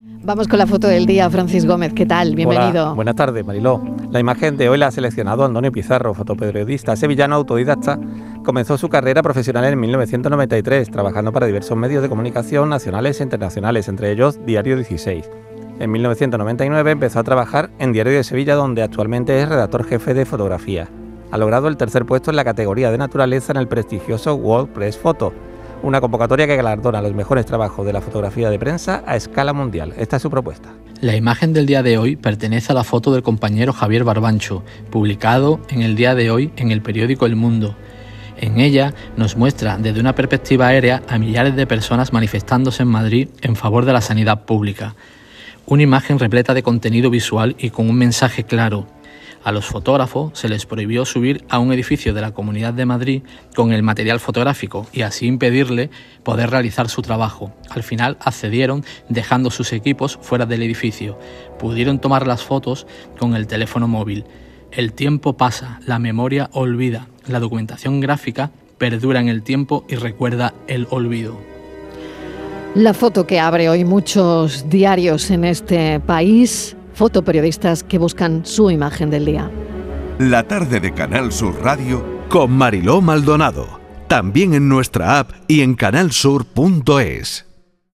Vamos 0.00 0.46
con 0.46 0.60
la 0.60 0.66
foto 0.68 0.86
del 0.86 1.06
día, 1.06 1.28
Francis 1.28 1.66
Gómez. 1.66 1.92
¿Qué 1.92 2.06
tal? 2.06 2.36
Bienvenido. 2.36 2.84
Hola, 2.84 2.92
buenas 2.92 3.16
tardes, 3.16 3.44
Mariló. 3.44 3.82
La 4.12 4.20
imagen 4.20 4.56
de 4.56 4.68
hoy 4.68 4.78
la 4.78 4.86
ha 4.86 4.90
seleccionado 4.92 5.44
Antonio 5.44 5.72
Pizarro, 5.72 6.14
fotoperiodista 6.14 6.94
sevillano 6.94 7.34
autodidacta. 7.34 7.98
Comenzó 8.44 8.78
su 8.78 8.88
carrera 8.88 9.24
profesional 9.24 9.64
en 9.64 9.80
1993, 9.80 10.92
trabajando 10.92 11.32
para 11.32 11.46
diversos 11.46 11.76
medios 11.76 12.00
de 12.00 12.08
comunicación 12.08 12.68
nacionales 12.68 13.20
e 13.20 13.24
internacionales, 13.24 13.88
entre 13.88 14.12
ellos 14.12 14.38
Diario 14.46 14.76
16. 14.76 15.28
En 15.80 15.90
1999 15.90 16.92
empezó 16.92 17.18
a 17.18 17.24
trabajar 17.24 17.70
en 17.80 17.92
Diario 17.92 18.12
de 18.12 18.22
Sevilla, 18.22 18.54
donde 18.54 18.84
actualmente 18.84 19.42
es 19.42 19.48
redactor 19.48 19.84
jefe 19.84 20.14
de 20.14 20.26
fotografía. 20.26 20.88
Ha 21.32 21.38
logrado 21.38 21.66
el 21.66 21.76
tercer 21.76 22.06
puesto 22.06 22.30
en 22.30 22.36
la 22.36 22.44
categoría 22.44 22.92
de 22.92 22.98
naturaleza 22.98 23.52
en 23.52 23.58
el 23.58 23.66
prestigioso 23.66 24.36
World 24.36 24.68
Press 24.68 24.96
Photo 24.96 25.32
una 25.82 26.00
convocatoria 26.00 26.46
que 26.46 26.56
galardona 26.56 27.00
los 27.02 27.14
mejores 27.14 27.46
trabajos 27.46 27.86
de 27.86 27.92
la 27.92 28.00
fotografía 28.00 28.50
de 28.50 28.58
prensa 28.58 29.02
a 29.06 29.16
escala 29.16 29.52
mundial. 29.52 29.94
Esta 29.96 30.16
es 30.16 30.22
su 30.22 30.30
propuesta. 30.30 30.70
La 31.00 31.14
imagen 31.14 31.52
del 31.52 31.66
día 31.66 31.82
de 31.82 31.98
hoy 31.98 32.16
pertenece 32.16 32.72
a 32.72 32.74
la 32.74 32.84
foto 32.84 33.12
del 33.12 33.22
compañero 33.22 33.72
Javier 33.72 34.04
Barbancho, 34.04 34.64
publicado 34.90 35.60
en 35.68 35.82
el 35.82 35.94
día 35.94 36.14
de 36.14 36.30
hoy 36.30 36.52
en 36.56 36.70
el 36.70 36.82
periódico 36.82 37.26
El 37.26 37.36
Mundo. 37.36 37.76
En 38.40 38.60
ella 38.60 38.94
nos 39.16 39.36
muestra 39.36 39.78
desde 39.78 40.00
una 40.00 40.14
perspectiva 40.14 40.68
aérea 40.68 41.02
a 41.08 41.18
millares 41.18 41.56
de 41.56 41.66
personas 41.66 42.12
manifestándose 42.12 42.82
en 42.82 42.88
Madrid 42.88 43.28
en 43.42 43.56
favor 43.56 43.84
de 43.84 43.92
la 43.92 44.00
sanidad 44.00 44.44
pública. 44.44 44.94
Una 45.66 45.82
imagen 45.82 46.18
repleta 46.18 46.54
de 46.54 46.62
contenido 46.62 47.10
visual 47.10 47.54
y 47.58 47.70
con 47.70 47.90
un 47.90 47.96
mensaje 47.96 48.44
claro, 48.44 48.86
a 49.44 49.52
los 49.52 49.66
fotógrafos 49.66 50.38
se 50.38 50.48
les 50.48 50.66
prohibió 50.66 51.04
subir 51.04 51.44
a 51.48 51.58
un 51.58 51.72
edificio 51.72 52.14
de 52.14 52.20
la 52.20 52.32
Comunidad 52.32 52.74
de 52.74 52.86
Madrid 52.86 53.22
con 53.54 53.72
el 53.72 53.82
material 53.82 54.20
fotográfico 54.20 54.86
y 54.92 55.02
así 55.02 55.26
impedirle 55.26 55.90
poder 56.22 56.50
realizar 56.50 56.88
su 56.88 57.02
trabajo. 57.02 57.52
Al 57.70 57.82
final 57.82 58.16
accedieron 58.20 58.84
dejando 59.08 59.50
sus 59.50 59.72
equipos 59.72 60.18
fuera 60.20 60.46
del 60.46 60.62
edificio. 60.62 61.18
Pudieron 61.58 61.98
tomar 62.00 62.26
las 62.26 62.42
fotos 62.42 62.86
con 63.18 63.34
el 63.34 63.46
teléfono 63.46 63.88
móvil. 63.88 64.24
El 64.70 64.92
tiempo 64.92 65.36
pasa, 65.36 65.80
la 65.86 65.98
memoria 65.98 66.50
olvida, 66.52 67.08
la 67.26 67.40
documentación 67.40 68.00
gráfica 68.00 68.50
perdura 68.78 69.20
en 69.20 69.28
el 69.28 69.42
tiempo 69.42 69.84
y 69.88 69.96
recuerda 69.96 70.54
el 70.66 70.86
olvido. 70.90 71.38
La 72.74 72.94
foto 72.94 73.26
que 73.26 73.40
abre 73.40 73.68
hoy 73.68 73.84
muchos 73.84 74.68
diarios 74.68 75.30
en 75.30 75.44
este 75.44 76.00
país 76.00 76.76
fotoperiodistas 76.98 77.84
que 77.84 77.96
buscan 77.96 78.44
su 78.44 78.70
imagen 78.70 79.08
del 79.08 79.24
día. 79.24 79.50
La 80.18 80.42
tarde 80.42 80.80
de 80.80 80.92
Canal 80.92 81.32
Sur 81.32 81.62
Radio 81.62 82.04
con 82.28 82.50
Mariló 82.50 83.00
Maldonado. 83.00 83.78
También 84.08 84.52
en 84.52 84.68
nuestra 84.68 85.20
app 85.20 85.30
y 85.46 85.60
en 85.60 85.74
canalsur.es. 85.74 87.47